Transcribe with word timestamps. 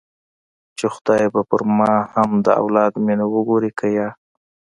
چې 0.77 0.85
خداى 0.95 1.25
به 1.33 1.41
په 1.49 1.57
ما 1.77 1.93
باندې 2.01 2.15
هم 2.15 2.29
د 2.45 2.47
اولاد 2.61 2.93
مينه 3.05 3.25
وګوري 3.33 3.71
که 3.79 3.87
يه. 3.97 4.07